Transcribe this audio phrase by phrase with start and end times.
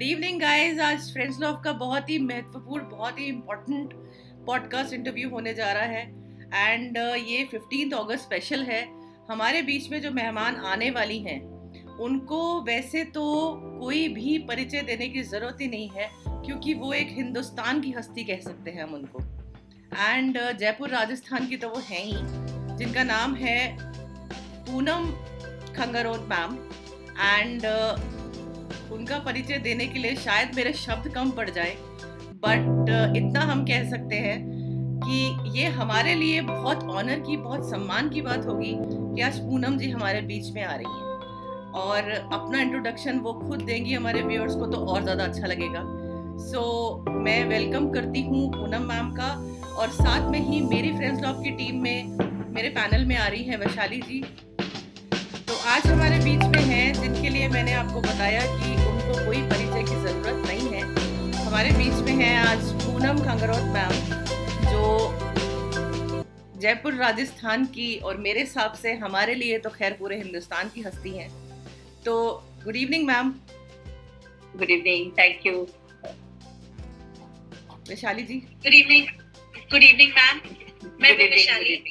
[0.00, 3.90] Good evening guys आज friends love का बहुत ही महत्वपूर्ण बहुत ही इम्पोर्टेंट
[4.46, 6.02] पॉडकास्ट इंटरव्यू होने जा रहा है।
[6.54, 8.80] एंड uh, ये फिफ्टीन अगस्त स्पेशल है।
[9.30, 11.40] हमारे बीच में जो मेहमान आने वाली हैं
[12.00, 13.24] उनको वैसे तो
[13.80, 18.24] कोई भी परिचय देने की ज़रूरत ही नहीं है क्योंकि वो एक हिंदुस्तान की हस्ती
[18.24, 19.22] कह सकते हैं हम उनको।
[19.98, 23.58] एंड uh, जयपुर राजस्थान की तो वो हैं ही जिनका नाम है
[24.64, 25.10] पूनम
[25.76, 26.58] खंगरोत मैम।
[27.20, 27.66] एंड
[28.92, 31.76] उनका परिचय देने के लिए शायद मेरे शब्द कम पड़ जाए।
[32.44, 34.38] बट uh, इतना हम कह सकते हैं
[35.02, 39.76] कि ये हमारे लिए बहुत ऑनर की बहुत सम्मान की बात होगी कि आज पूनम
[39.78, 41.08] जी हमारे बीच में आ रही हैं।
[41.80, 45.82] और अपना इंट्रोडक्शन वो खुद देंगी हमारे व्यूअर्स को तो और ज़्यादा अच्छा लगेगा।
[46.40, 49.28] सो so, मैं वेलकम करती हूँ पूनम मैम का
[49.76, 53.42] और साथ में ही मेरी फ्रेंड्स लॉफ की टीम में मेरे पैनल में आ रही
[53.42, 54.22] है वैशाली जी।
[55.62, 59.96] आज हमारे बीच में हैं जिनके लिए मैंने आपको बताया कि उनको कोई परिचय की
[60.02, 60.80] ज़रूरत नहीं है।
[61.36, 63.92] हमारे बीच में हैं आज पूनम खंगरौत मैम
[64.66, 64.82] जो
[66.60, 71.10] जयपुर राजस्थान की और मेरे हिसाब से हमारे लिए तो खैर पूरे हिंदुस्तान की हस्ती
[71.10, 71.30] हैं।
[72.04, 72.14] तो
[72.64, 73.34] good evening ma'am
[74.56, 75.66] good evening thank you
[77.88, 78.36] Vaishali ji.
[78.36, 79.06] Good evening
[79.72, 80.40] good evening ma'am
[81.02, 81.82] मैं वैशाली।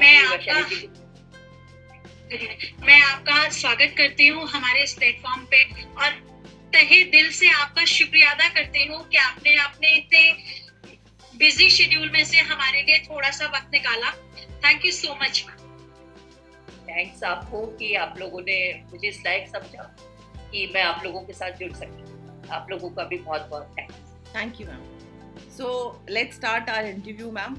[0.00, 0.58] मैं आपका
[2.32, 6.10] मैं आपका स्वागत करती हूँ हमारे इस प्लेटफॉर्म पे और
[6.74, 10.22] तहे दिल से आपका शुक्रिया अदा करती हूँ कि आपने अपने इतने
[11.38, 14.10] बिज़ी शेड्यूल में से हमारे लिए थोड़ा सा वक्त निकाला।
[14.64, 15.44] Thank you so much
[16.88, 18.58] thanks आपको कि आप लोगों ने
[18.92, 19.82] मुझे इस लायक समझा
[20.52, 24.34] कि मैं आप लोगों के साथ जुड़ सकी आप लोगों का भी बहुत बहुत thanks
[24.36, 25.68] thank you ma'am so
[26.10, 27.56] let's start our interview ma'am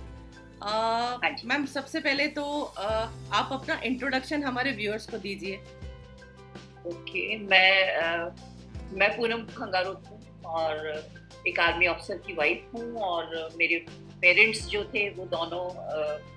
[1.45, 2.43] ma'am सबसे पहले तो
[2.77, 8.39] uh, आप अपना इंट्रोडक्शन हमारे व्यूअर्स को दीजिए। ओके okay, मैं uh,
[8.93, 11.03] मैं पूनम खंगारोत हूँ और
[11.47, 13.85] एक आर्मी ऑफिसर की वाइफ हूँ और मेरे
[14.21, 15.63] पेरेंट्स जो थे वो दोनों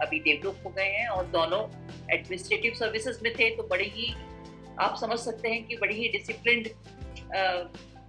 [0.06, 1.60] अभी देवलोक हो गए हैं और दोनों
[2.14, 4.14] एडमिनिस्ट्रेटिव सर्विसेज़ में थे तो बड़े ही
[4.80, 6.64] आप समझ सकते हैं कि बड़ी ही डिसिप्लिन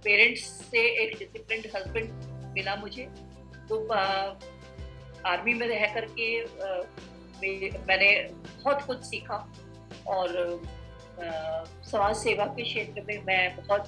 [0.04, 2.10] पेरेंट्स से एक डिसिप्लिन हस्बैंड
[2.54, 3.04] मिला मुझे।
[3.68, 3.86] तो
[5.26, 6.26] आर्मी में रह करके
[7.86, 9.36] मैंने बहुत कुछ सीखा
[10.08, 10.60] और
[11.20, 13.84] समाज सेवा के क्षेत्र में मैं बहुत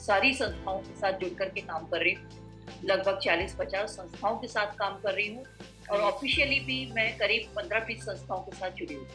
[0.00, 2.38] सारी संस्थाओं के साथ जुड़ करके काम कर रही हूँ।
[2.84, 5.44] लगभग 40-50 संस्थाओं के साथ काम कर रही हूँ
[5.90, 9.06] और ऑफिशियली भी मैं करीब 15 बीस संस्थाओं के साथ जुड़ी हूँ।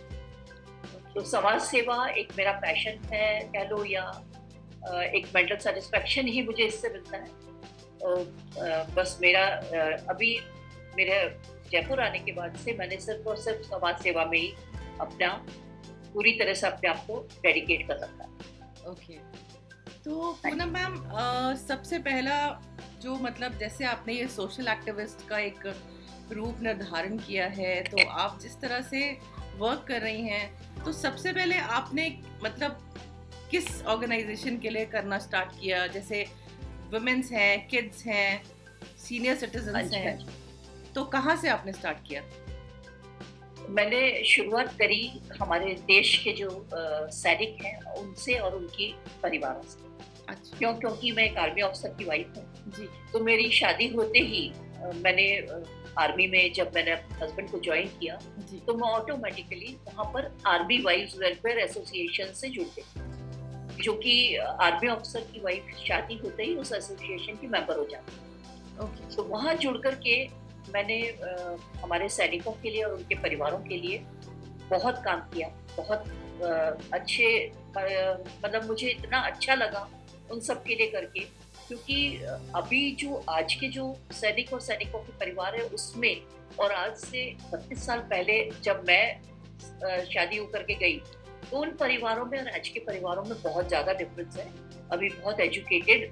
[1.13, 4.03] तो समाज सेवा एक मेरा पैशन है, कह लो, या
[5.15, 7.29] एक मेंटल सेटिस्फेक्शन ही मुझे इससे मिलता है।
[8.03, 9.45] और बस मेरा
[10.09, 10.37] अभी
[10.95, 11.17] मेरे
[11.71, 14.53] जयपुर आने के बाद से मैंने सिर्फ़ और सिर्फ़ समाज सेवा में ही
[15.01, 15.29] अपना
[16.13, 19.17] पूरी तरह से अपने आप को डेडिकेट कर रखा ओके
[20.03, 20.95] तो पूनम मैम
[21.67, 22.37] सबसे पहला
[23.01, 25.65] जो मतलब जैसे आपने ये सोशल एक्टिविस्ट का एक
[26.31, 29.01] रूप निर्धारण किया है तो आप जिस तरह से
[29.57, 32.07] वर्क कर रही हैं तो सबसे पहले आपने
[32.43, 32.81] मतलब
[33.51, 35.85] किस ऑर्गेनाइजेशन के लिए करना स्टार्ट किया?
[35.87, 36.25] जैसे
[36.93, 38.43] वुमेन्स हैं किड्स हैं
[39.07, 40.44] सीनियर सिटीजन हाँ हैं हाँ।
[40.95, 42.21] तो कहाँ से आपने स्टार्ट किया?
[43.69, 46.49] मैंने शुरुआत करी हमारे देश के जो
[47.13, 49.83] सैनिक हैं उनसे और उनकी परिवारों से।
[50.29, 50.73] अच्छा। क्यों?
[50.73, 54.51] क्योंकि मैं एक आर्मी ऑफिसर की वाइफ हूँ। तो मेरी शादी होते ही
[54.95, 55.25] मैंने
[55.97, 56.91] आर्मी में जब मैंने
[57.21, 58.15] हस्बैंड को ज्वाइन किया
[58.67, 64.87] तो मैं ऑटोमेटिकली वहाँ पर आर्मी वाइफ वेलफेयर एसोसिएशन से जुड़ गई। जो कि आर्मी
[64.87, 68.11] ऑफिसर की वाइफ शादी होते ही उस एसोसिएशन की मेंबर हो जाती।
[68.77, 69.15] okay.
[69.15, 70.99] तो वहाँ जुड़ कर के मैंने
[71.81, 73.97] हमारे सैनिकों के लिए और उनके परिवारों के लिए
[74.69, 76.03] बहुत काम किया, बहुत
[76.93, 77.27] अच्छे
[77.77, 79.87] मतलब मुझे इतना अच्छा लगा
[80.31, 81.19] उन सब के लिए करके,
[81.67, 82.15] क्योंकि
[82.55, 86.15] अभी जो आज के जो सैनिक और सैनिकों के परिवार है उसमें
[86.59, 90.97] और आज से बत्तीस साल पहले जब मैं शादी होकर के गई
[91.49, 94.47] तो उन परिवारों में और आज के परिवारों में बहुत ज़्यादा डिफरेंस है।
[94.91, 96.11] अभी बहुत एजुकेटेड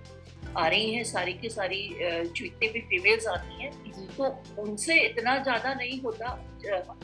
[0.57, 3.71] आ रही हैं सारी की सारी जितने भी फीमेल्स आती हैं
[4.17, 4.25] तो
[4.61, 6.39] उनसे इतना ज़्यादा नहीं होता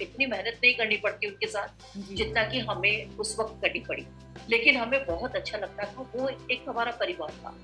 [0.01, 4.06] इतनी मेहनत नहीं करनी पड़ती उनके साथ जितना कि हमें उस वक्त करनी पड़ी।
[4.50, 7.56] लेकिन हमें बहुत अच्छा लगता था वो एक हमारा परिवार था।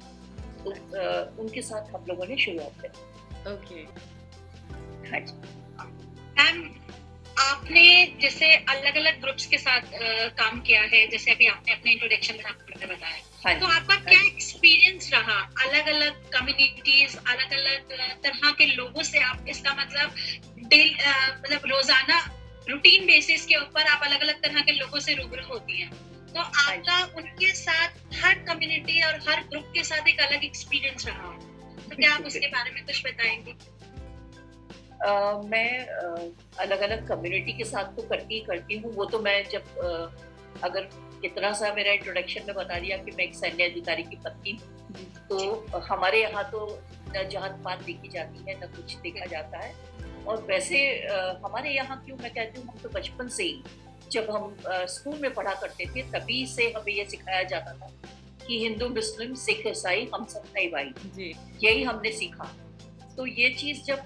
[0.63, 0.71] तो
[1.41, 3.79] उनके साथ हम लोगों ने शुरुआत करी। ओके।
[5.09, 5.19] हाँ
[6.39, 6.63] मैम
[7.39, 7.83] आपने
[8.21, 12.35] जैसे अलग अलग ग्रुप्स के साथ आ, काम किया है जैसे अभी आपने अपने इंट्रोडक्शन
[12.35, 15.39] में बताया हाँ तो आपका क्या एक्सपीरियंस हाँ रहा?
[15.65, 17.91] अलग अलग कम्युनिटीज अलग अलग
[18.23, 20.15] तरह के लोगों से आप इसका मतलब
[20.69, 20.89] डेल
[21.39, 22.19] मतलब रोज़ाना
[22.69, 25.89] रूटीन बेसिस के ऊपर आप अलग अलग तरह के लोगों से रूबरू होती हैं।
[26.33, 27.87] तो आपका उनके साथ
[28.23, 31.31] हर कम्युनिटी और हर ग्रुप के साथ एक अलग एक्सपीरियंस रहा।
[31.89, 33.55] तो क्या आप उसके बारे में कुछ बताएँगे?
[35.07, 39.19] Uh, मैं uh, अलग अलग कम्युनिटी के साथ तो करती ही करती हूँ। वो तो
[39.19, 40.89] मैं जब uh, अगर
[41.23, 45.05] इतना सा मेरा इंट्रोडक्शन में बता दिया कि मैं एक सैन्य अधिकारी की पत्नी हूँ।
[45.29, 46.67] तो हमारे यहाँ तो
[47.09, 49.73] न जात पात देखी जाती है न कुछ देखा जाता है।
[50.27, 50.77] और वैसे
[51.45, 53.63] हमारे यहाँ क्यों मैं कहती हूँ हम तो बचपन से ही
[54.11, 54.55] जब हम
[54.89, 57.91] स्कूल में पढ़ा करते थे तभी से हमें ये सिखाया जाता था
[58.45, 61.33] कि हिंदू मुस्लिम सिख ईसाई हम सब भाई। भाई
[61.63, 62.51] यही हमने सीखा।
[63.17, 63.99] तो ये चीज़ जब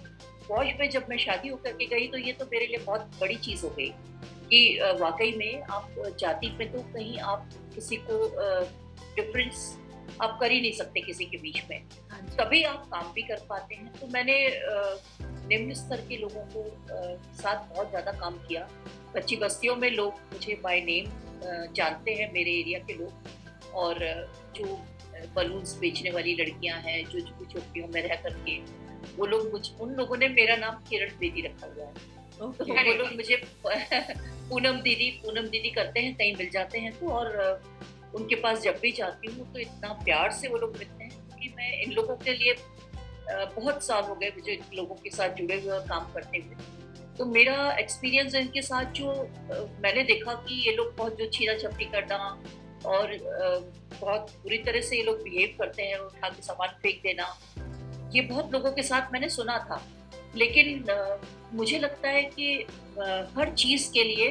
[0.47, 3.35] फौज में जब मैं शादी होकर के गई तो ये तो मेरे लिए बहुत बड़ी
[3.37, 3.91] चीज़ हो गई।
[4.49, 8.25] कि वाकई में आप जाति में तो कहीं आप किसी को
[9.15, 9.77] डिफरेंस
[10.21, 11.77] आप कर ही नहीं सकते किसी के बीच में।
[12.11, 14.37] हाँ तभी आप काम भी कर पाते हैं। तो मैंने
[15.49, 16.63] निम्न स्तर के लोगों को
[17.35, 18.67] साथ बहुत ज़्यादा काम किया।
[19.15, 21.11] कच्ची बस्तियों में लोग मुझे बाय नेम
[21.73, 23.99] जानते हैं मेरे एरिया के लोग। और
[24.55, 24.65] जो
[25.35, 28.57] बलून्स बेचने वाली लड़कियाँ हैं जो झुग्गी में रह करके
[29.17, 33.13] वो लोग मुझ उन लोगों ने मेरा नाम किरण बेदी रखा हुआ है। वो लोग
[33.15, 33.35] मुझे
[34.49, 37.61] पूनम दीदी पूनम दीदी करते हैं कहीं मिल जाते हैं तो और
[38.15, 41.53] उनके पास जब भी जाती हूँ तो इतना प्यार से वो लोग मिलते हैं क्योंकि
[41.57, 42.55] मैं इन लोगों के लिए
[43.31, 46.55] बहुत साल हो गए मुझे इन लोगों के साथ जुड़े हुए काम करते हुए।
[47.17, 49.13] तो मेरा एक्सपीरियंस इनके साथ जो
[49.83, 52.17] मैंने देखा कि ये लोग बहुत जो छीना छपटी करना
[52.85, 53.17] और
[54.01, 57.37] बहुत बुरी तरह से ये लोग बिहेव करते हैं उठा के सामान फेंक देना
[58.15, 59.81] ये बहुत लोगों के साथ मैंने सुना था।
[60.35, 60.85] लेकिन
[61.53, 62.53] मुझे लगता है कि
[63.37, 64.27] हर चीज़ के लिए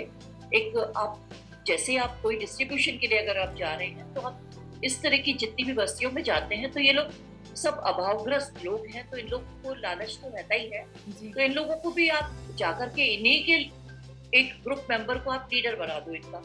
[0.54, 1.28] एक आप
[1.66, 5.18] जैसे आप कोई डिस्ट्रीब्यूशन के लिए अगर आप जा रहे हैं तो आप इस तरह
[5.18, 7.10] की जितनी भी बस्तियों में जाते हैं तो ये लोग
[7.56, 10.84] सब अभावग्रस्त लोग हैं तो इन लोगों को लालच तो रहता ही है।
[11.32, 15.48] तो इन लोगों को भी आप जाकर के इन्हीं के एक ग्रुप मेंबर को आप
[15.52, 16.42] लीडर बना दो इनका।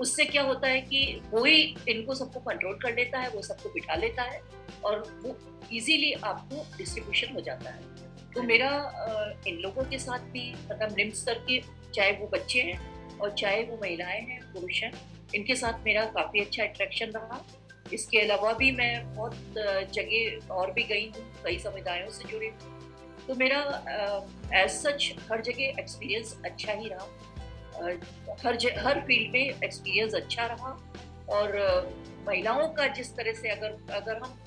[0.00, 3.94] उससे क्या होता है कि ही इनको सबको कंट्रोल कर लेता है वो सबको बिठा
[3.94, 4.40] लेता है
[4.84, 5.36] और वो
[5.72, 7.82] इजीली आपको डिस्ट्रीब्यूशन हो जाता है।
[8.34, 8.70] तो मेरा
[9.48, 11.60] इन लोगों के साथ भी मतलब निम्न स्तर के
[11.94, 14.92] चाहे वो बच्चे हैं और चाहे वो महिलाएँ हैं, पुरुष हैं,
[15.34, 17.44] इनके साथ मेरा काफ़ी अच्छा अट्रैक्शन रहा।
[17.92, 19.54] इसके अलावा भी मैं बहुत
[19.94, 22.72] जगह और भी गई हूँ, कई समुदायों से जुड़ी हूँ।
[23.26, 23.60] तो मेरा
[24.54, 27.06] एज सच हर जगह एक्सपीरियंस अच्छा ही रहा।
[28.44, 30.76] हर हर फ़ील्ड में एक्सपीरियंस अच्छा रहा।
[31.30, 31.56] और
[32.26, 34.38] महिलाओं का जिस तरह से अगर अगर हम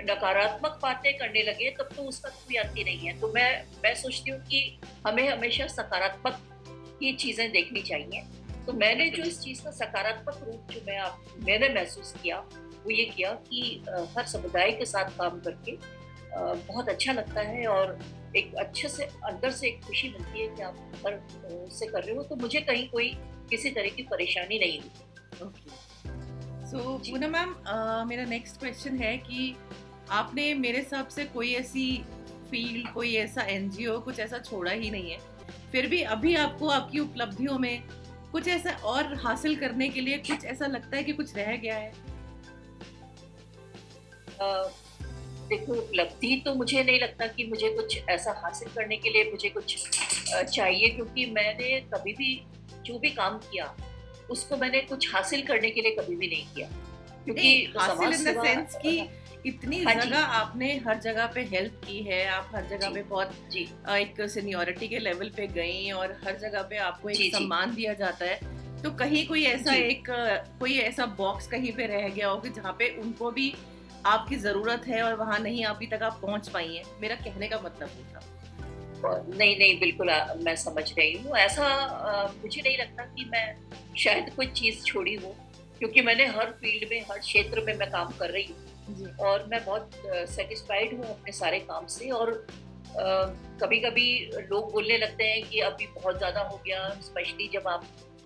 [0.00, 3.50] नकारात्मक बातें करने लगे तब तो उसका कोई अंत ही नहीं है। तो मैं
[3.84, 6.40] मैं सोचती हूँ कि हमें हमेशा सकारात्मक
[7.02, 8.22] ही चीज़ें देखनी चाहिए।
[8.66, 12.38] तो मैंने जो इस चीज़ का सकारात्मक रूप जो मैं आप मैंने महसूस किया
[12.84, 13.60] वो ये किया कि
[14.16, 15.76] हर समुदाय के साथ काम करके
[16.34, 17.98] बहुत अच्छा लगता है और
[18.36, 20.76] एक अच्छे से अंदर से एक खुशी मिलती है कि आप
[21.06, 21.20] हर
[21.72, 23.08] से कर रहे हो तो मुझे कहीं कोई
[23.50, 25.50] किसी तरह की परेशानी नहीं हुई
[26.70, 27.54] सो पूनम मैम
[28.08, 29.54] मेरा नेक्स्ट क्वेश्चन है कि
[30.10, 31.86] आपने मेरे हिसाब से कोई ऐसी
[32.50, 35.18] फ़ील्ड कोई ऐसा एनजीओ कुछ ऐसा छोड़ा ही नहीं है।
[35.72, 37.82] फिर भी अभी आपको आपकी उपलब्धियों में
[38.32, 41.76] कुछ ऐसा और हासिल करने के लिए कुछ ऐसा लगता है कि कुछ रह गया
[41.76, 41.92] है?
[45.48, 49.48] देखो उपलब्धि तो मुझे नहीं लगता कि मुझे कुछ ऐसा हासिल करने के लिए मुझे
[49.48, 49.76] कुछ
[50.54, 52.34] चाहिए क्योंकि मैंने कभी भी
[52.84, 53.74] जो भी काम किया
[54.30, 56.68] उसको मैंने कुछ हासिल करने के लिए कभी भी नहीं किया।
[57.24, 58.98] क्योंकि हासिल इन द सेंस कि
[59.46, 63.32] इतनी हाँ जगह आपने हर जगह पे हेल्प की है आप हर जगह पे बहुत
[63.52, 67.92] जी एक सीनियोरिटी के लेवल पे गई और हर जगह पे आपको एक सम्मान दिया
[67.94, 70.06] जाता है। तो कहीं कोई ऐसा एक
[70.60, 73.54] कोई ऐसा बॉक्स कहीं पे रह गया हो कि जहाँ पे उनको भी
[74.06, 76.84] आपकी ज़रूरत है और वहाँ नहीं अभी तक आप पहुँच पाई हैं?
[77.00, 78.20] मेरा कहने का मतलब वो था।
[79.38, 80.10] नहीं नहीं बिल्कुल
[80.44, 81.68] मैं समझ रही हूँ। ऐसा
[82.42, 83.46] मुझे नहीं लगता कि मैं
[83.96, 85.34] शायद कोई चीज़ छोड़ी हूँ
[85.78, 88.72] क्योंकि मैंने हर फ़ील्ड में हर क्षेत्र में मैं काम कर रही हूँ।
[89.20, 89.90] और मैं बहुत
[90.30, 92.46] सेटिस्फाइड हूँ अपने सारे काम से और
[93.60, 94.08] कभी कभी
[94.50, 97.84] लोग बोलने लगते हैं कि अभी बहुत ज़्यादा हो गया स्पेशली जब आप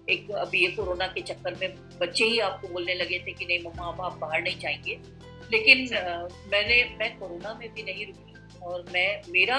[0.08, 3.58] एक, अभी ये कोरोना के चक्कर में बच्चे ही आपको बोलने लगे थे कि नहीं
[3.64, 4.98] मम्मा, अब आप बाहर नहीं जाएँगे।
[5.52, 5.78] लेकिन
[6.52, 9.58] मैंने, मैं कोरोना में भी नहीं रुकी और मैं, मेरा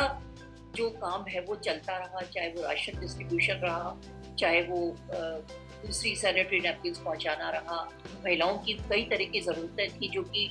[0.75, 3.95] जो काम है वो चलता रहा, चाहे वो राशन डिस्ट्रीब्यूशन रहा,
[4.39, 7.83] चाहे वो दूसरी सैनिटरी नैपकिन पहुंचाना रहा।
[8.25, 10.47] महिलाओं की कई तरह की ज़रूरतें थी जो कि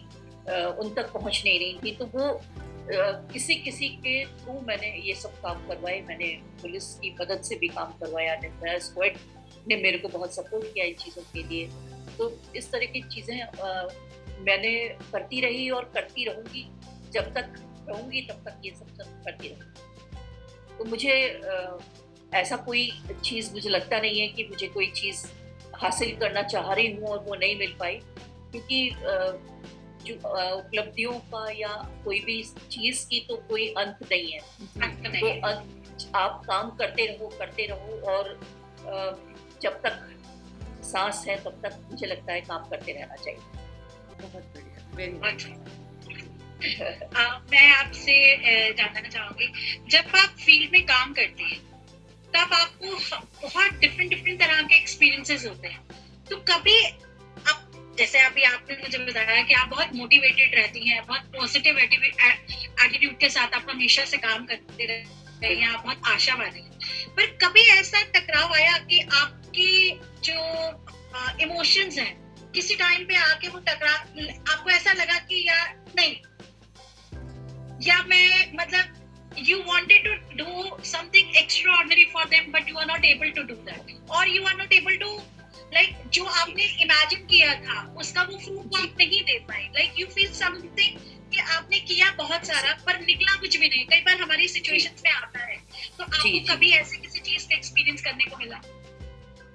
[0.49, 2.41] उन तक पहुँच नहीं रही। थी तो वो
[3.33, 6.27] किसी किसी के थ्रू मैंने ये सब काम करवाए। मैंने
[6.63, 9.17] पुलिस की मदद से भी काम करवाया स्क्वाड
[9.69, 11.67] ने मेरे को बहुत सपोर्ट किया इन चीज़ों के लिए।
[12.19, 13.37] तो इस तरह की चीज़ें
[14.45, 14.73] मैंने
[15.13, 16.67] करती रही और करती रहूँगी।
[17.13, 17.55] जब तक
[17.89, 21.15] रहूँगी, तब तक ये सब सब करती रहूँगी। तो मुझे
[22.35, 22.91] ऐसा कोई
[23.25, 25.27] चीज़ मुझे लगता नहीं है कि मुझे कोई चीज़
[25.77, 28.01] हासिल करना चाह रही हूँ और वो नहीं मिल पाई।
[28.53, 28.91] क्योंकि
[30.11, 31.73] उपलब्धियों का या
[32.05, 34.41] कोई भी चीज़ की तो कोई अंत नहीं है।
[35.21, 38.25] तो अंत आप काम करते रहो करते रहो और
[39.63, 39.95] जब तक
[40.85, 43.41] सांस है तब तक मुझे लगता है काम करते रहना चाहिए।
[44.21, 45.57] बहुत बढ़िया।
[47.51, 48.15] मैं आपसे
[48.73, 49.47] जानना चाहूँगी
[49.91, 51.61] जब आप फ़ील्ड में काम करते हैं
[52.29, 52.87] तब आपको
[53.43, 55.81] बहुत डिफरेंट डिफरेंट तरह के एक्सपीरियंसेस होते हैं।
[56.31, 56.79] तो कभी
[57.99, 63.29] जैसे अभी आपने मुझे बताया कि आप बहुत मोटिवेटेड रहती हैं, बहुत पॉजिटिव एटीट्यूड के
[63.29, 66.71] साथ आप हमेशा से काम करते रहे हैं, आप बहुत आशावादी हैं।
[67.17, 70.39] पर कभी ऐसा टकराव आया कि आपकी जो
[71.41, 73.93] इमोशंस हैं, किसी टाइम पे आके वो टकरा,
[74.53, 76.17] आपको ऐसा लगा कि यार, नहीं।
[77.83, 78.95] या मैं मतलब
[79.39, 80.53] you wanted to do
[80.83, 84.73] something for them but you are not able to do that और you are not
[84.73, 85.38] able able
[85.73, 89.93] to like जो आपने इमेजिन किया था उसका वो फ्रूट आप नहीं दे पाए। लाइक
[90.01, 90.99] यू फील समथिंग
[91.31, 95.11] कि आपने किया बहुत सारा पर निकला कुछ भी नहीं। कई बार हमारी सिचुएशन में
[95.11, 95.57] आता है।
[95.99, 98.61] तो आपको कभी ऐसे किसी चीज़ का एक्सपीरियंस करने को मिला?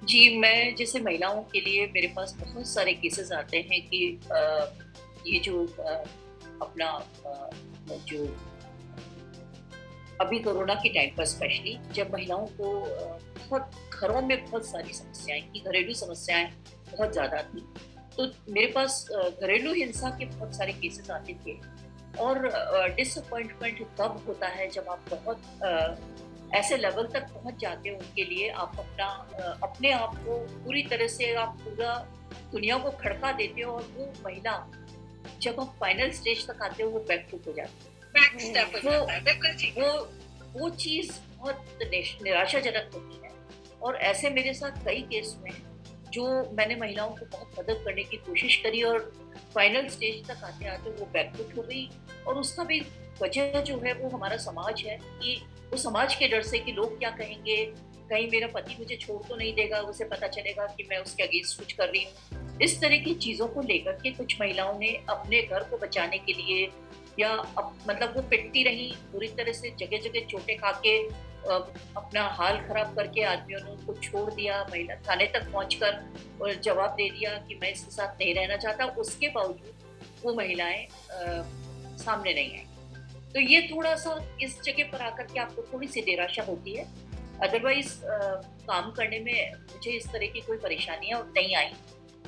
[0.04, 4.38] जी मैं जैसे महिलाओं के लिए मेरे पास बहुत सारे केसेस आते हैं कि आ,
[5.26, 5.90] ये जो आ,
[6.64, 7.48] अपना आ,
[7.94, 8.26] जो
[10.20, 12.72] अभी कोरोना के टाइम पर स्पेशली जब महिलाओं को
[13.48, 16.46] बहुत घरों में बहुत सारी समस्याएँ थी घरेलू समस्याएँ
[16.92, 17.66] बहुत ज़्यादा थी
[18.16, 21.58] तो मेरे पास घरेलू हिंसा के बहुत सारे केसेस आते थे
[22.22, 22.48] और
[22.96, 25.40] डिसअपॉइंटमेंट तब होता है जब आप बहुत
[26.54, 29.06] ऐसे लेवल तक पहुँच जाते हो उनके लिए, आप अपना
[29.62, 31.94] अपने आप को पूरी तरह से आप पूरा
[32.52, 34.52] दुनिया को खड़का देते हो और वो महिला
[35.42, 37.92] जब आप फाइनल स्टेज तक आते हो, वो बैकफुट हो जाती है।
[38.34, 38.98] वो
[39.80, 39.90] वो
[40.54, 41.78] वो चीज़ बहुत
[42.22, 43.32] निराशाजनक होती है।
[43.82, 45.52] और ऐसे मेरे साथ कई केस में
[46.12, 49.12] जो मैंने महिलाओं को बहुत मदद करने की कोशिश करी और
[49.54, 51.88] फाइनल स्टेज तक आते आते वो बैकफुट हो गई।
[52.26, 52.80] और उसका भी
[53.22, 55.36] वजह जो है वो हमारा समाज है कि
[55.70, 57.56] वो समाज के डर से कि लोग क्या कहेंगे
[58.10, 61.58] कहीं मेरा पति मुझे छोड़ तो नहीं देगा उसे पता चलेगा कि मैं उसके अगेंस्ट
[61.58, 65.42] कुछ कर रही हूँ। इस तरह की चीज़ों को लेकर के कुछ महिलाओं ने अपने
[65.42, 66.66] घर को बचाने के लिए
[67.18, 70.98] या अप, मतलब वो पिटती रही पूरी तरह से जगह जगह चोटें खा के
[71.44, 76.02] अपना हाल खराब करके आदमियों ने उनको छोड़ दिया महिला थाने तक पहुंचकर
[76.42, 80.86] और जवाब दे दिया कि मैं इसके साथ नहीं रहना चाहता। उसके बावजूद वो महिलाएँ
[82.04, 82.64] सामने नहीं आई।
[83.34, 86.84] तो ये थोड़ा सा इस जगह पर आकर के आपको थोड़ी सी निराशा होती है।
[87.42, 91.72] अदरवाइज़ काम करने में मुझे इस तरह की कोई परेशानियाँ नहीं आई।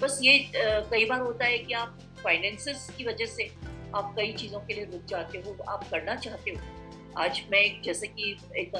[0.02, 3.49] बस ये कई बार होता है कि आप फाइनेंसेस की वजह से
[3.97, 6.75] आप कई चीज़ों के लिए रुक जाते हो, आप करना चाहते हो।
[7.19, 8.75] आज मैं जैसे कि एक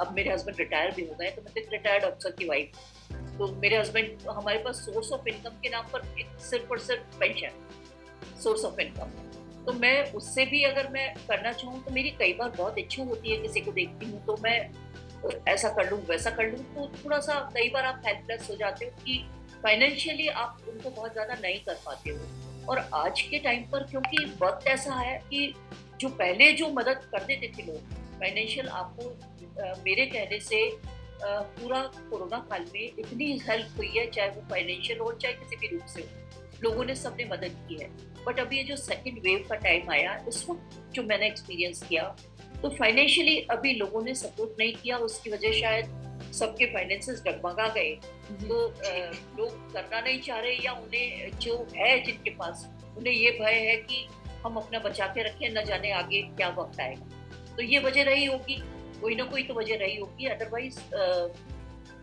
[0.00, 2.78] अब मेरे हस्बैंड रिटायर भी हो गए तो मैं एक रिटायर्ड अफसर की वाइफ
[3.38, 7.18] तो मेरे हस्बैंड हमारे पास सोर्स ऑफ़ इनकम के नाम पर एक सिर्फ़ और सिर्फ़
[7.20, 9.10] पेंशन सोर्स ऑफ़ इनकम
[9.66, 13.30] तो मैं उससे भी अगर मैं करना चाहूँ तो मेरी कई बार बहुत इच्छा होती
[13.30, 14.58] है किसी को देखती हूँ तो मैं
[15.48, 18.84] ऐसा कर लूँ, वैसा कर लूँ तो थोड़ा सा कई बार आप हेल्पलेस हो जाते
[18.84, 19.18] हो कि
[19.62, 24.24] फाइनेंशियली आप उनको बहुत ज़्यादा नहीं कर पाते हो। और आज के टाइम पर क्योंकि
[24.42, 25.52] वक्त ऐसा है कि
[26.00, 30.58] जो पहले जो मदद कर देते थे लोग फाइनेंशियल आपको मेरे कहने से
[31.22, 31.80] पूरा
[32.10, 35.86] कोरोना काल में इतनी हेल्प हुई है, चाहे वो फाइनेंशियल हो, चाहे किसी भी रूप
[35.86, 36.08] से हो,
[36.62, 37.88] लोगों ने सबने मदद की है।
[38.26, 42.02] बट अभी ये जो सेकेंड वेव का टाइम आया, इस वक्त जो मैंने एक्सपीरियंस किया
[42.62, 47.90] तो फाइनेंशियली अभी लोगों ने सपोर्ट नहीं किया, उसकी वजह शायद सबके फाइनेंसेस डगमगा गए।
[48.26, 48.60] तो
[49.38, 52.66] लोग करना नहीं चाह रहे या उन्हें, जो है जिनके पास,
[52.98, 54.06] उन्हें ये भय है कि
[54.44, 58.24] हम अपना बचा के रखें, न जाने आगे क्या वक्त आएगा। तो ये वजह रही
[58.24, 58.56] होगी,
[59.00, 60.78] कोई ना कोई तो वजह रही होगी। अदरवाइज़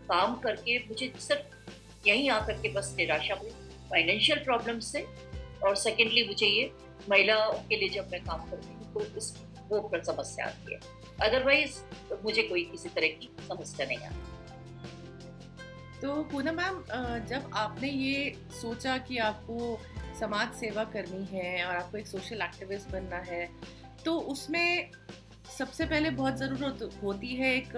[0.08, 3.50] काम करके मुझे सिर्फ़ यहीं आकर के बस निराशा हुई
[3.90, 5.06] फाइनेंशियल प्रॉब्लम से,
[5.64, 6.70] और सेकेंडली मुझे ये
[7.10, 9.32] महिलाओं के लिए जब मैं काम करती हूँ तो इस,
[9.68, 10.80] वो समस्या आती है।
[11.22, 11.78] अदरवाइज़
[12.24, 14.32] मुझे कोई किसी तरह की समस्या नहीं आती।
[16.04, 16.82] तो पूनम मैम
[17.28, 19.78] जब आपने ये सोचा कि आपको
[20.20, 23.46] समाज सेवा करनी है और आपको एक सोशल एक्टिविस्ट बनना है
[24.04, 24.90] तो उसमें
[25.58, 27.72] सबसे पहले बहुत ज़रूरत होती है एक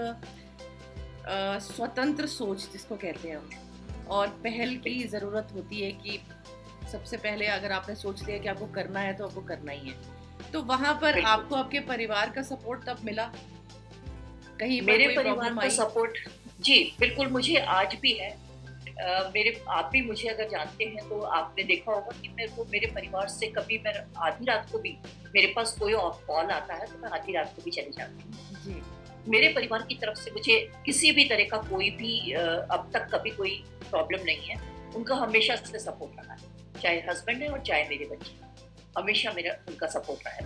[1.63, 6.19] स्वतंत्र सोच जिसको कहते हैं हम। और पहल की ज़रूरत होती है कि
[6.93, 10.51] सबसे पहले अगर आपने सोच लिया कि आपको करना है तो आपको करना ही है।
[10.53, 13.31] तो वहाँ पर आपको आपके परिवार का सपोर्ट तब मिला?
[14.61, 16.29] कहीं मेरे परिवार का सपोर्ट
[16.67, 18.35] जी बिल्कुल मुझे आज भी है।
[18.97, 22.65] Uh, मेरे आप भी मुझे अगर जानते हैं तो आपने देखा होगा कि मेरे को
[22.65, 24.97] मेरे परिवार से कभी मैं आधी रात को भी
[25.35, 25.93] मेरे पास कोई
[26.27, 28.81] कॉल आता है तो मैं आधी रात को भी चली जाती हूँ।
[29.29, 33.31] मेरे परिवार की तरफ़ से मुझे किसी भी तरह का कोई भी अब तक कभी
[33.31, 33.55] कोई
[33.91, 34.57] प्रॉब्लम नहीं है।
[34.97, 38.35] उनका हमेशा से सपोर्ट रहा है। चाहे हस्बैंड है और चाहे मेरे बच्चे।
[38.99, 40.45] हमेशा मेरा उनका सपोर्ट रहा है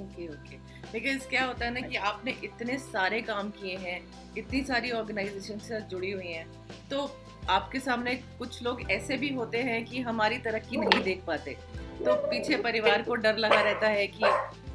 [0.00, 0.56] ओके ओके।
[0.92, 4.00] बिकॉज़ क्या होता है ना कि आपने इतने सारे काम किए हैं
[4.38, 6.46] इतनी सारी ऑर्गेनाइजेशन से जुड़ी हुई हैं
[6.90, 7.10] तो
[7.48, 11.56] आपके सामने कुछ लोग ऐसे भी होते हैं कि हमारी तरक्की नहीं देख पाते।
[12.04, 14.24] तो पीछे परिवार को डर लगा रहता है कि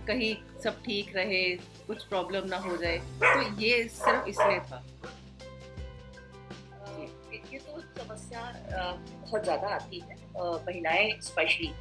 [0.07, 1.43] कहीं सब ठीक रहे
[1.87, 4.83] कुछ प्रॉब्लम ना हो जाए। तो ये सिर्फ़ इसलिए था।
[7.45, 8.41] ये तो समस्या
[8.71, 11.71] बहुत ज़्यादा आती है महिलाएँ स्पेशली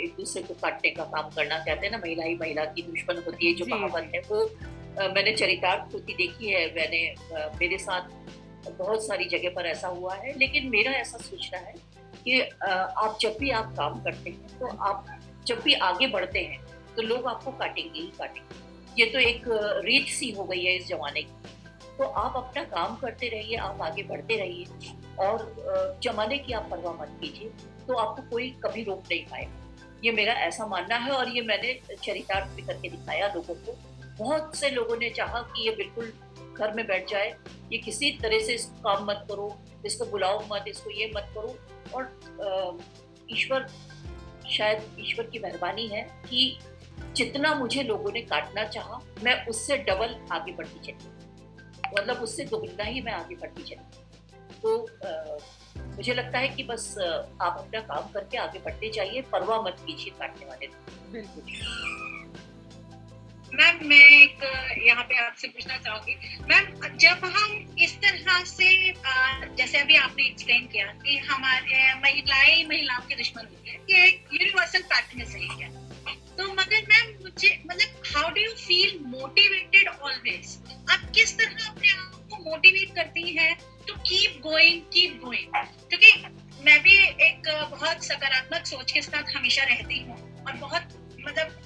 [0.00, 3.22] एक दूसरे को काटने का काम करना चाहते हैं ना महिला ही महिला की दुश्मन
[3.26, 4.44] होती है जो कहावत है वो
[5.14, 7.02] मैंने चरितार्थ होती देखी है मैंने
[7.60, 11.74] मेरे साथ बहुत सारी जगह पर ऐसा हुआ है लेकिन मेरा ऐसा सोचना है
[12.24, 15.06] कि आप जब भी आप काम करते हैं तो आप
[15.46, 16.58] जब भी आगे बढ़ते हैं
[16.96, 19.44] तो लोग आपको काटेंगे ही काटेंगे। ये तो एक
[19.84, 21.56] रीत सी हो गई है इस जमाने की।
[21.98, 24.64] तो आप अपना काम करते रहिए आप आगे बढ़ते रहिए
[25.20, 27.50] और जमाने की आप परवाह मत कीजिए।
[27.88, 29.66] तो आपको कोई कभी रोक नहीं पाएगा।
[30.04, 33.76] ये मेरा ऐसा मानना है और ये मैंने चरितार्थ भी करके दिखाया लोगों को।
[34.18, 36.12] बहुत से लोगों ने चाहा कि ये बिल्कुल
[36.58, 37.34] घर में बैठ जाए।
[37.72, 41.56] ये किसी तरह से इसको काम मत करो इसको बुलाओ मत इसको ये मत करो।
[41.94, 42.78] और
[43.30, 43.66] ईश्वर
[44.50, 46.58] शायद ईश्वर की मेहरबानी है कि
[47.16, 51.16] जितना मुझे लोगों ने काटना चाहा मैं उससे डबल आगे बढ़ती चली।
[51.98, 54.06] मतलब उससे दोगुना ही मैं आगे बढ़ती चली।
[54.62, 54.76] तो
[55.06, 55.38] आ,
[55.98, 60.10] मुझे लगता है कि बस आप अपना काम करके आगे बढ़ते जाइए, परवाह मत कीजिए
[60.18, 60.66] काटने वाले
[61.12, 61.42] बिल्कुल।
[63.54, 64.42] मैम, मैं एक
[64.86, 66.14] यहाँ पे आपसे पूछना चाहूँगी।
[66.48, 68.68] मैम, जब हम इस तरह से
[69.56, 74.28] जैसे अभी आपने एक्सप्लेन किया कि हमारे महिलाएँ महिलाओं के दुश्मन होती है ये एक
[74.32, 74.82] यूनिवर्सल
[75.24, 75.70] सही है
[76.38, 80.58] तो मगर मैम, मुझे मतलब how do you feel motivated always
[80.90, 83.52] आप किस तरह अपने आप को मोटिवेट करती हैं?
[83.88, 85.52] To keep going keep going
[85.90, 86.12] क्योंकि
[86.64, 91.56] मैं भी एक बहुत सकारात्मक सोच के साथ हमेशा रहती हूँ और बहुत मतलब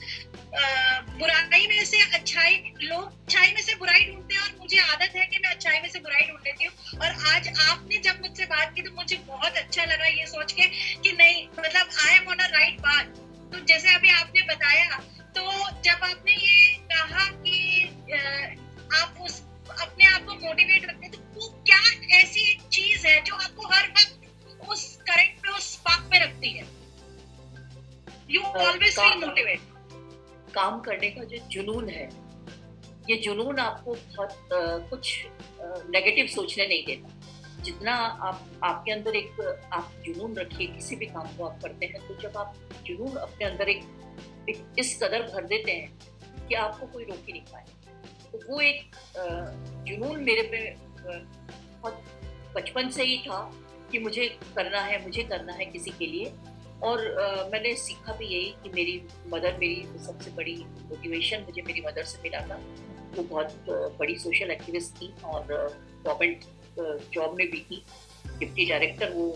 [1.18, 5.24] बुराई में से अच्छाई लोग, अच्छाई में से बुराई ढूंढते हैं और मुझे आदत है
[5.26, 8.74] कि मैं अच्छाई में से बुराई ढूंढ लेती हूँ। और आज आपने जब मुझसे बात
[8.74, 10.66] की तो मुझे बहुत अच्छा लगा ये सोच के
[11.04, 13.16] कि नहीं मतलब I am on a right बात
[13.52, 14.98] तो जैसे अभी आपने बताया
[15.36, 15.46] तो
[15.82, 17.82] जब आपने ये कहा कि
[18.94, 19.42] आप उस,
[19.80, 21.21] अपने आप को मोटिवेट रखते तो
[22.12, 26.50] ऐसी एक चीज़ है जो आपको हर वक्त उस करंट पे उस स्पार्क पे रखती
[26.50, 26.64] है।
[28.30, 29.60] यू ऑलवेज फील मोटिवेट
[30.54, 32.08] काम करने का जो जुनून है
[33.10, 35.26] ये जुनून आपको बहुत आ, कुछ
[35.90, 37.94] नेगेटिव सोचने नहीं देता। जितना
[38.28, 39.40] आप आपके अंदर एक
[39.72, 42.54] आप जुनून रखिए किसी भी काम को आप करते हैं तो जब आप
[42.86, 43.82] जुनून अपने अंदर एक,
[44.48, 47.64] एक इस कदर भर देते हैं कि आपको कोई रोक ही नहीं पाए
[48.32, 48.96] तो वो एक
[49.88, 50.60] जुनून मेरे पे
[51.82, 53.40] बहुत बचपन से ही था
[53.92, 56.32] कि मुझे करना है मुझे करना है किसी के लिए।
[56.82, 61.80] और आ, मैंने सीखा भी यही कि मेरी मदर मेरी सबसे बड़ी मोटिवेशन मुझे मेरी
[61.80, 62.60] मदर से मिला था।
[63.16, 63.66] वो बहुत
[63.98, 66.44] बड़ी सोशल एक्टिविस्ट थी और गवर्नमेंट
[67.14, 67.82] जॉब में भी थी।
[68.38, 69.26] डिप्टी डायरेक्टर वो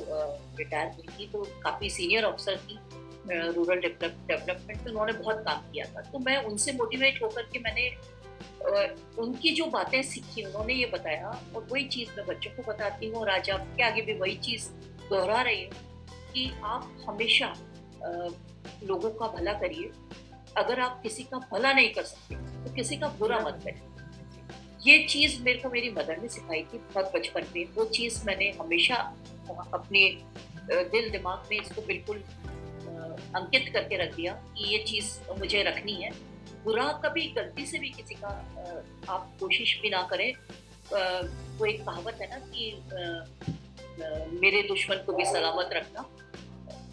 [0.59, 2.79] रिटायर हुई थी तो काफ़ी सीनियर ऑफिसर थी
[3.29, 7.89] रूरल डेवलपमेंट में उन्होंने बहुत काम किया था। तो मैं उनसे मोटिवेट होकर के मैंने
[8.67, 13.17] उनकी जो बातें सीखी, उन्होंने ये बताया और वही चीज़ मैं बच्चों को बताती हूँ
[13.17, 14.69] और आज आपके आगे भी वही चीज़
[15.11, 15.73] दोहरा रही हूँ
[16.33, 17.53] कि आप हमेशा
[18.85, 19.91] लोगों का भला करिए।
[20.57, 23.81] अगर आप किसी का भला नहीं कर सकते तो किसी का बुरा मत करें
[24.87, 28.51] ये चीज़ मेरे को मेरी मदर ने सिखाई थी बहुत बचपन में। वो चीज़ मैंने
[28.61, 28.95] हमेशा
[29.75, 30.09] अपने
[30.69, 32.23] दिल दिमाग में इसको बिल्कुल
[33.37, 36.11] अंकित करके रख दिया कि ये चीज़ मुझे रखनी है।
[36.67, 38.29] बुरा कभी गलती से भी किसी का
[39.09, 40.33] आप कोशिश भी ना करें।
[41.59, 42.73] वो एक कहावत है ना कि
[44.41, 46.05] मेरे दुश्मन को भी सलामत रखना।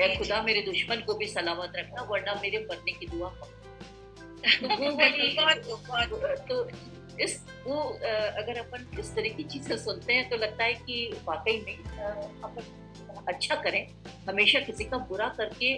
[0.01, 3.33] ए खुदा मेरे दुश्मन को भी सलामत रखना वरना मेरे मरने की दुआ
[6.47, 6.69] तो
[7.23, 7.81] इस वो
[8.41, 11.77] अगर अपन इस तरह की चीज़ें सुनते हैं तो लगता है कि वाकई में
[12.43, 12.61] अपन
[13.27, 13.87] अच्छा करें।
[14.29, 15.75] हमेशा किसी का बुरा करके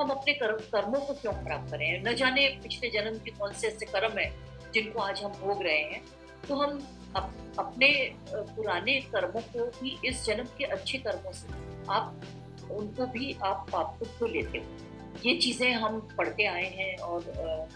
[0.00, 2.02] हम अपने कर्म कर्मों को क्यों खराब करें?
[2.02, 4.32] न जाने पिछले जन्म के कौन से ऐसे कर्म है
[4.74, 6.02] जिनको आज हम भोग रहे हैं।
[6.48, 6.78] तो हम
[7.16, 7.88] अप, अपने
[8.28, 11.48] पुराने कर्मों को भी इस जन्म के अच्छे कर्मों से
[11.90, 12.22] आप
[12.70, 17.68] उनको भी आप पाप को लेते हो। ये चीज़ें हम पढ़ते आए हैं और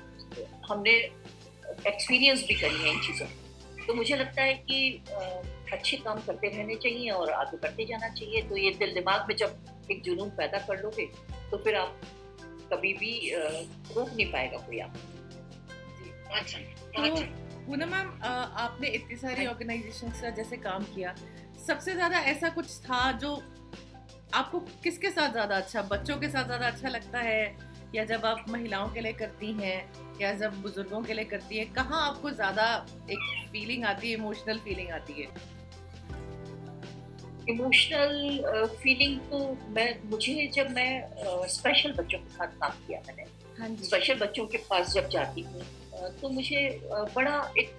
[0.66, 0.94] हमने
[1.86, 3.26] एक्सपीरियंस भी करी है इन चीज़ों।
[3.86, 5.02] तो मुझे लगता है कि
[5.72, 9.36] अच्छे काम करते रहने चाहिए और आगे बढ़ते जाना चाहिए। तो ये दिल दिमाग में
[9.36, 11.06] जब एक जुनून पैदा कर लोगे
[11.50, 12.00] तो फिर आप
[12.72, 14.96] कभी भी रोक नहीं पाएगा कोई आप।
[16.32, 17.24] अच्छा, तो अच्छा।
[17.66, 21.14] पूनम मैम आपने इतनी सारी ऑर्गेनाइजेशन का जैसे काम किया
[21.66, 23.34] सबसे ज़्यादा ऐसा कुछ था जो
[24.34, 27.56] आपको किसके साथ ज़्यादा अच्छा बच्चों के साथ ज़्यादा अच्छा लगता है?
[27.94, 31.64] या जब आप महिलाओं के लिए करती हैं या जब बुज़ुर्गों के लिए करती है
[31.74, 32.64] कहाँ आपको ज़्यादा
[33.10, 33.18] एक
[33.52, 35.28] फीलिंग आती है इमोशनल फीलिंग आती है?
[37.48, 38.42] इमोशनल
[38.82, 43.24] फीलिंग uh, तो मैं मुझे जब मैं स्पेशल uh, बच्चों के साथ काम किया मैंने
[43.58, 47.78] हाँ स्पेशल बच्चों के पास जब जाती हूँ uh, तो मुझे बड़ा एक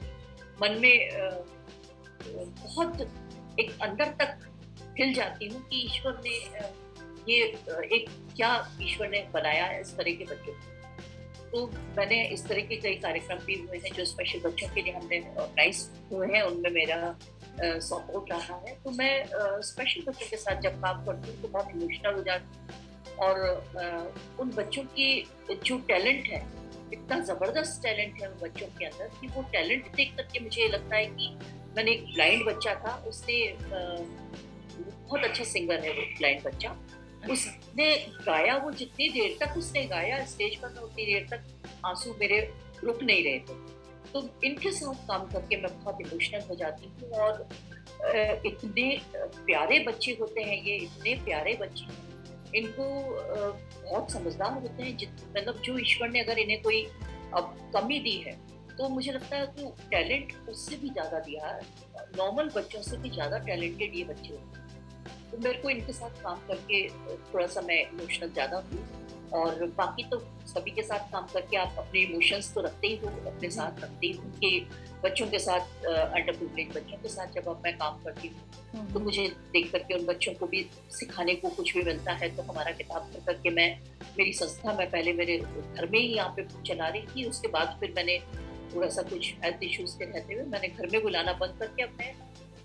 [0.61, 1.09] मन में
[2.63, 3.01] बहुत
[3.59, 4.47] एक अंदर तक
[4.99, 6.37] हिल जाती हूँ कि ईश्वर ने
[7.33, 7.43] ये
[7.95, 8.05] एक
[8.35, 10.77] क्या ईश्वर ने बनाया है इस तरह के बच्चों को।
[11.51, 11.65] तो
[11.97, 15.19] मैंने इस तरह के कई कार्यक्रम भी हुए हैं जो स्पेशल बच्चों के लिए हमने
[15.19, 16.97] ऑर्गेनाइज हुए हैं उनमें मेरा
[17.61, 19.13] सपोर्ट रहा है तो मैं
[19.61, 23.35] स्पेशल बच्चों के साथ जब काम करती हूँ तो बहुत इमोशनल हो जाती और
[24.39, 25.09] उन बच्चों की
[25.65, 26.41] जो टैलेंट है
[26.93, 30.95] इतना ज़बरदस्त टैलेंट है उन बच्चों के अंदर कि वो टैलेंट देख करके मुझे लगता
[30.95, 31.27] है कि
[31.75, 37.85] मैंने एक ब्लाइंड बच्चा था उसने बहुत अच्छा सिंगर है वो ब्लाइंड बच्चा। अच्छा। उसने
[38.25, 41.41] गाया वो जितनी देर तक उसने गाया स्टेज पर उतनी देर तक
[41.85, 42.39] आँसू मेरे
[42.83, 43.53] रुक नहीं रहे थे।
[44.13, 47.47] तो इनके साथ काम करके मैं बहुत इमोशनल हो जाती हूँ और
[48.45, 48.85] इतने
[49.17, 52.85] प्यारे बच्चे होते हैं ये, इतने प्यारे बच्चे इनको
[53.83, 54.93] बहुत समझदार होते हैं
[55.29, 56.83] मतलब जो ईश्वर ने अगर इन्हें कोई,
[57.33, 58.33] अब कमी दी है
[58.77, 61.61] तो मुझे लगता है कि टैलेंट उससे भी ज़्यादा दिया है,
[62.17, 66.21] नॉर्मल बच्चों से भी ज़्यादा टैलेंटेड ये बच्चे होते हैं। तो मेरे को इनके साथ
[66.23, 66.87] काम करके
[67.33, 68.85] थोड़ा सा मैं इमोशनल ज़्यादा हूँ।
[69.33, 73.09] और बाकी तो सभी के साथ काम करके आप अपने इमोशंस तो रखते ही हो
[73.27, 74.67] अपने साथ रखते ही हो कि
[75.03, 78.93] बच्चों के साथ अंडर प्रिवलेज बच्चों के साथ जब अब मैं काम करती हूँ हम्म।
[78.93, 82.43] तो मुझे देख करके उन बच्चों को भी सिखाने को कुछ भी मिलता है तो
[82.43, 83.69] हमारा किताब पढ़ करके मैं
[84.17, 87.77] मेरी संस्था मैं पहले मेरे घर में ही यहाँ पे चला रही थी उसके बाद
[87.79, 88.19] फिर मैंने
[88.73, 92.13] थोड़ा सा कुछ हेल्थ इश्यूज़ के रहते हुए मैंने घर में बुलाना बंद करके अपने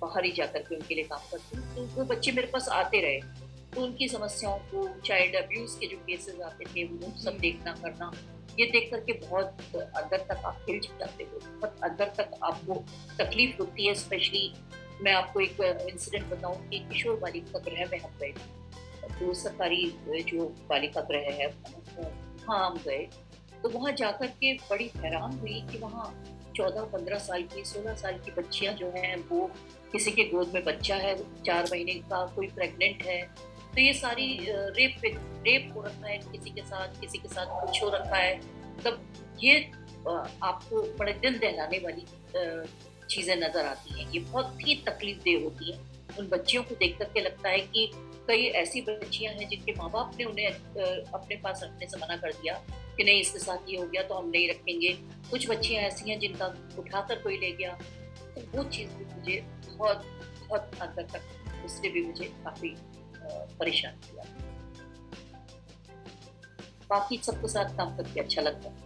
[0.01, 3.01] बाहर ही जा करके उनके लिए काम करती हूँ तो वो बच्चे मेरे पास आते
[3.01, 3.44] रहे
[3.83, 8.11] उनकी समस्याओं को चाइल्ड अब्यूज के जो केसेस आते थे, वो सब देखना करना,
[8.59, 12.75] ये देख करके बहुत अंदर तक आप हिल जाते हो बहुत अंदर तक आपको
[13.19, 14.53] तकलीफ़ होती है स्पेशली
[15.03, 15.61] मैं आपको एक
[15.91, 18.33] इंसिडेंट बताऊँ कि किशोर बालिका गृह में हम गए
[19.11, 19.85] तो सरकारी
[20.23, 22.99] जो बालिका गृह है, वहाँ हम गए।
[23.63, 26.07] तो वहाँ जाकर के बड़ी हैरान हुई कि वहाँ
[26.57, 29.51] चौदह, पंद्रह साल की, सोलह साल की बच्चियाँ जो हैं, वो
[29.93, 33.21] किसी के गोद में बच्चा है, चार महीने का कोई प्रेग्नेंट है
[33.75, 35.01] तो ये सारी रेप
[35.47, 38.37] रेप हो रखा है किसी के साथ, किसी के साथ कुछ हो रखा है।
[38.77, 39.59] मतलब ये
[40.09, 42.05] आपको बड़े दिल दहलाने वाली
[43.11, 45.79] चीज़ें नज़र आती हैं। ये बहुत ही तकलीफ़ देह होती है।
[46.19, 47.91] उन बच्चियों को देख करके लगता है कि
[48.29, 52.33] कई ऐसी बच्चियाँ हैं जिनके माँ बाप ने उन्हें अपने पास रखने से मना कर
[52.33, 52.55] दिया
[52.97, 54.93] कि नहीं, इसके साथ ये हो गया तो हम नहीं रखेंगे।
[55.31, 56.47] कुछ बच्चियाँ ऐसी हैं जिनका
[56.79, 57.79] उठाकर कोई ले गया।
[58.35, 60.05] तो वो चीज़ भी मुझे बहुत
[60.49, 62.75] बहुत अंदर तक उससे भी मुझे काफ़ी
[63.59, 64.25] परेशान किया।
[66.91, 68.83] बाकी सबके साथ काम करके अच्छा लगता है।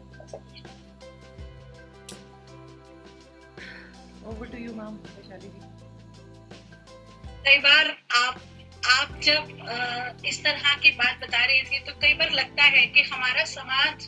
[7.45, 8.41] कई बार आप
[8.87, 13.03] आप जब इस तरह की बात बता रही थी तो कई बार लगता है कि
[13.03, 14.07] हमारा समाज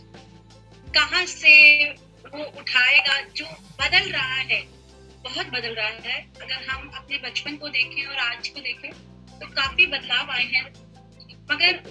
[0.97, 1.55] कहाँ से
[2.27, 3.47] वो उठाएगा जो
[3.81, 4.61] बदल रहा है
[5.25, 8.91] बहुत बदल रहा है। अगर हम अपने बचपन को देखें और आज को देखें
[9.41, 10.65] तो काफ़ी बदलाव आए हैं।
[11.51, 11.83] मगर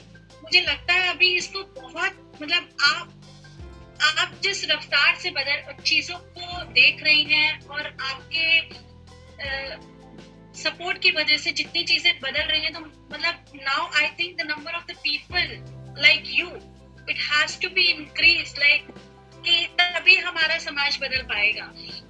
[0.44, 3.16] मुझे लगता है अभी इसको बहुत मतलब आप
[4.20, 8.60] आप जिस रफ्तार से बदल चीज़ों को देख रही हैं और आपके
[9.40, 9.78] आ,
[10.60, 14.46] सपोर्ट की वजह से जितनी चीज़ें बदल रही हैं तो मतलब now I think the
[14.48, 18.88] number of the people like you it has to be increase like
[19.46, 21.66] कि तभी हमारा समाज बदल पाएगा।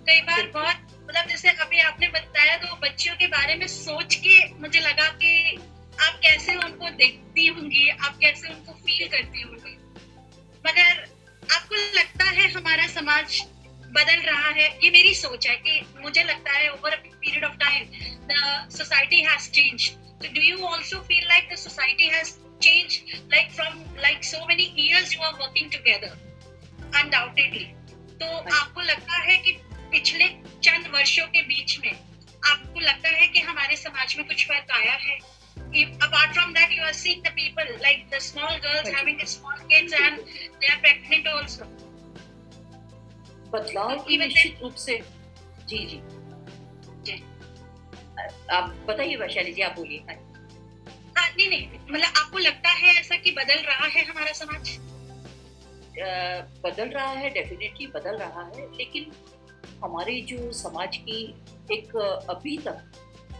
[0.08, 4.34] कई बार बहुत मतलब जैसे अभी आपने बताया तो बच्चियों के बारे में सोच के
[4.54, 5.56] मुझे लगा कि
[6.02, 9.72] आप कैसे उनको देखती होंगी आप कैसे उनको फील करती होंगी।
[10.68, 11.00] मगर
[11.56, 13.42] आपको लगता है हमारा समाज
[13.96, 14.68] बदल रहा है?
[14.84, 17.86] ये मेरी सोच है कि मुझे लगता है over period of time
[18.28, 19.92] the society has change
[20.22, 23.12] so do you also feel like the society has changed?
[23.34, 26.12] Like from like so many years you are working together
[27.02, 27.66] undoubtedly.
[28.22, 29.58] तो आपको लगता है कि
[29.92, 30.28] पिछले
[30.64, 31.92] चंद वर्षों के बीच में
[32.46, 35.18] आपको लगता है कि हमारे समाज में कुछ फ़र्क आया है?
[36.06, 39.94] apart from that you are seeing the people like the small girls having small kids
[39.94, 40.22] and
[40.62, 41.68] they are pregnant also.
[43.52, 45.00] बदलाव की निश्चित रूप से
[45.70, 46.00] जी जी।
[47.08, 47.22] जी।
[48.52, 53.32] आप बताइए वैशाली जी आप बोलिए। हाँ। नहीं नहीं मतलब आपको लगता है ऐसा कि
[53.32, 54.78] बदल रहा है हमारा समाज?
[56.64, 59.12] बदल रहा है डेफिनेटली बदल रहा है लेकिन
[59.84, 61.22] हमारे जो समाज की
[61.72, 61.96] एक
[62.30, 62.82] अभी तक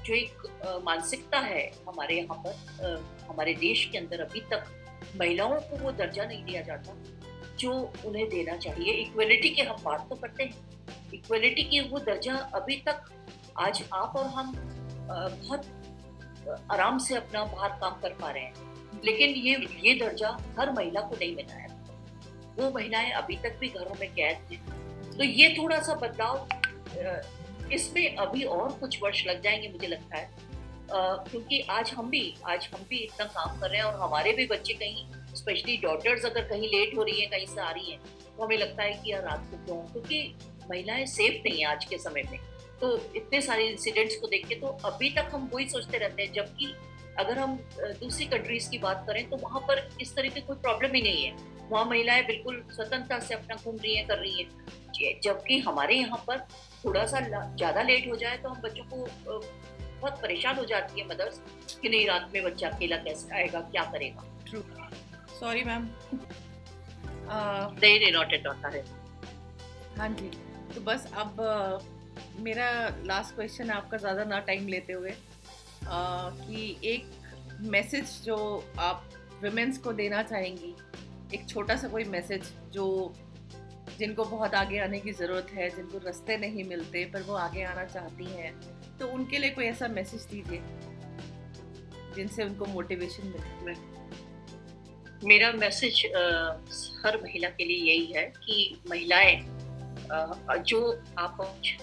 [0.06, 4.64] जो एक मानसिकता है हमारे यहाँ पर हमारे देश के अंदर अभी तक
[5.20, 6.96] महिलाओं को वो दर्जा नहीं दिया जाता
[7.60, 7.72] जो
[8.06, 12.76] उन्हें देना चाहिए। इक्वलिटी के हम बात तो करते हैं। इक्वलिटी की वो दर्जा अभी
[12.88, 13.10] तक
[13.58, 15.66] आज आप और हम बहुत
[16.72, 21.02] आराम से अपना बाहर काम कर पा रहे हैं। लेकिन ये ये दर्जा हर महिला
[21.02, 21.68] को नहीं मिला है।
[22.60, 24.79] वो महिलाएँ अभी तक भी घरों में कैद हैं।
[25.20, 30.30] तो ये थोड़ा सा बदलाव इसमें अभी और कुछ वर्ष लग जाएँगे मुझे लगता है।
[30.92, 34.46] क्योंकि आज हम भी, आज हम भी इतना काम कर रहे हैं और हमारे भी
[34.46, 35.06] बच्चे कहीं
[35.36, 38.58] स्पेशली डॉटर्स अगर कहीं लेट हो रही हैं, कहीं से आ रही हैं तो हमें
[38.58, 39.78] लगता है कि यार रात को क्यों?
[39.84, 40.36] क्योंकि
[40.72, 42.40] महिलाएँ सेफ़ नहीं है आज के समय में।
[42.82, 46.34] तो इतने सारे इंसिडेंट्स को देख के तो अभी तक हम वही सोचते रहते हैं,
[46.34, 46.74] जबकि
[47.20, 47.58] अगर हम
[48.02, 51.26] दूसरी कंट्रीज़ की बात करें तो वहाँ पर इस तरह की कोई प्रॉब्लम ही नहीं
[51.26, 55.96] है। वहाँ महिलाएँ बिल्कुल स्वतंत्रता से अपना घूम रही हैं कर रही हैं। जबकि हमारे
[55.96, 56.40] यहाँ पर
[56.86, 57.20] थोड़ा सा
[57.56, 59.06] ज़्यादा लेट हो जाए तो हम बच्चों को
[60.02, 61.42] बहुत परेशान हो जाती है मदर्स
[61.82, 64.90] कि नहीं रात में बच्चा अकेला कैसे आएगा क्या करेगा?
[65.40, 65.88] सॉरी मैम
[67.32, 68.84] नहीं नॉट एट होता है
[69.98, 70.30] हाँ जी.
[70.76, 71.42] तो बस अब
[72.40, 72.70] मेरा
[73.06, 75.14] लास्ट क्वेश्चन आपका ज़्यादा ना टाइम लेते हुए
[75.86, 77.10] कि एक
[77.62, 78.36] मैसेज जो
[78.80, 79.10] आप
[79.44, 80.76] वुमेंस को देना चाहेंगी
[81.34, 82.86] एक छोटा सा कोई मैसेज जो
[84.00, 87.86] जिनको बहुत आगे आने की ज़रूरत है, जिनको रास्ते नहीं मिलते, पर वो आगे आना
[87.86, 88.54] चाहती हैं
[89.00, 90.62] तो उनके लिए कोई ऐसा मैसेज दीजिए,
[92.16, 93.74] जिनसे उनको मोटिवेशन मिले।
[95.24, 96.06] मेरा मैसेज
[97.06, 99.36] हर महिला के लिए यही है कि महिलाएँ
[100.64, 100.80] जो
[101.20, 101.38] आप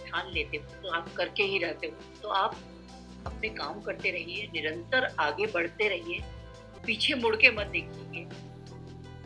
[0.07, 2.57] ठान लेते हो तो आप करके ही रहते हो तो आप
[3.27, 6.21] अपने काम करते रहिए, निरंतर आगे बढ़ते रहिए,
[6.87, 8.25] पीछे मुड़ के मत देखिए।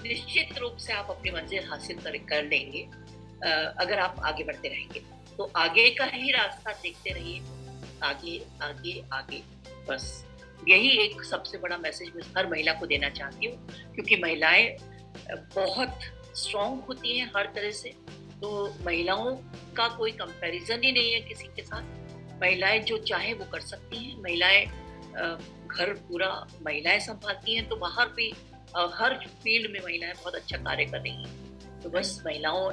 [0.03, 2.83] निश्चित रूप से आप अपनी मंजिल हासिल कर, कर लेंगे।
[3.81, 5.01] अगर आप आगे बढ़ते रहेंगे।
[5.37, 7.41] तो आगे का ही रास्ता देखते रहिए।
[8.03, 9.43] आगे आगे आगे।
[9.89, 10.25] बस।
[10.69, 13.57] यही एक सबसे बड़ा मैसेज मैं हर महिला को देना चाहती हूँ।
[13.95, 14.67] क्योंकि महिलाएँ
[15.57, 16.01] बहुत
[16.37, 17.95] स्ट्रांग होती हैं हर तरह से।
[18.41, 18.51] तो
[18.85, 19.35] महिलाओं
[19.77, 24.05] का कोई कंपैरिजन ही नहीं है किसी के साथ। महिलाएँ जो चाहे वो कर सकती
[24.05, 24.65] हैं। महिलाएँ
[25.67, 26.29] घर पूरा
[26.63, 28.33] महिलाएँ संभालती हैं। तो बाहर भी
[28.77, 32.71] हर फ़ील्ड में महिलाएँ बहुत अच्छा कार्य कर रही हैं। तो बस महिलाओं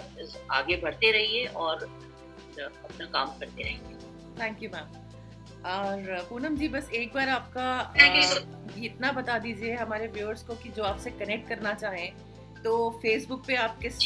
[0.51, 3.97] आगे बढ़ते रहिए और अपना काम करते रहिए।
[4.41, 4.87] थैंक यू मैम
[5.65, 7.93] और पूनम जी बस एक बार आपका
[8.83, 12.11] इतना बता दीजिए हमारे व्यूअर्स को कि जो आपसे कनेक्ट करना चाहें
[12.63, 13.97] तो फेसबुक पे आप किस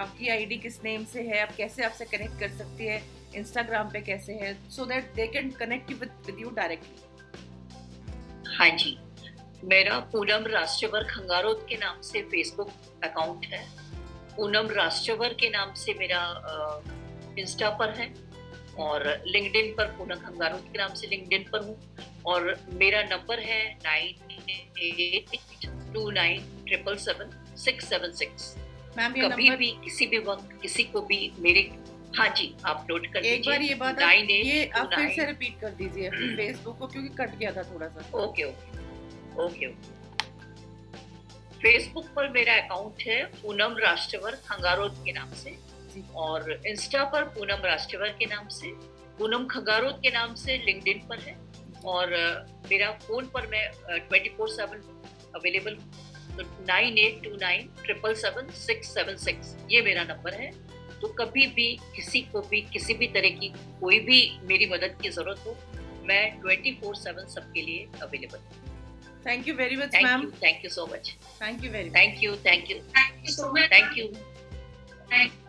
[0.00, 3.02] आपकी आईडी किस नेम से है आप कैसे आपसे कनेक्ट कर सकती है
[3.34, 7.04] इंस्टाग्राम पे कैसे है so that they can connect with with you directly
[8.56, 8.98] हाँ जी।
[9.66, 12.70] मेरा पूनम राष्ट्रवर खंगारोद के नाम से फेसबुक
[13.04, 13.64] अकाउंट है।
[14.36, 16.20] पूनम राष्ट्रवर के नाम से मेरा
[17.38, 18.12] इंस्टा पर है
[18.84, 21.76] और लिंक्डइन पर पूनम खंगारोद के नाम से लिंक्डइन पर हूँ
[22.26, 24.30] और मेरा नंबर है nine
[24.78, 25.36] eight
[25.94, 28.54] two nine triple seven six seven six.
[28.98, 31.70] कभी भी किसी भी वक्त किसी को भी मेरे
[32.18, 35.70] हाँ जी आप नोट कर एक बार ये बात ये आप फिर से रिपीट कर
[35.80, 38.84] दीजिए। फेसबुक को क्योंकि कट गया था थोड़ा सा। Okay okay.
[39.44, 39.68] ओके
[41.60, 45.56] फेसबुक पर मेरा अकाउंट है पूनम राष्ट्रवर खंगारोद के नाम से
[46.16, 48.72] और इंस्टा पर पूनम राष्ट्रवर के नाम से
[49.18, 51.36] पूनम खंगारोद के नाम से लिंक्डइन पर है
[51.84, 52.10] और
[52.70, 53.64] मेरा फ़ोन पर मैं
[54.08, 54.82] twenty four seven
[55.36, 55.78] available
[56.68, 60.50] nine eight two nine triple seven six seven six ये मेरा नंबर है।
[61.00, 63.48] तो कभी भी किसी को भी किसी भी तरह की
[63.80, 65.56] कोई भी मेरी मदद की ज़रूरत हो
[66.08, 68.65] मैं ट्वेंटी फोर सेवन सबके लिए available
[69.26, 70.22] Thank you very much, thank ma'am.
[70.22, 71.16] You, thank you so much.
[71.40, 71.94] Thank you very much.
[71.94, 72.80] Thank you, thank you.
[72.94, 73.68] Thank you so much.
[73.70, 74.12] Thank you.
[75.10, 75.45] Thank you.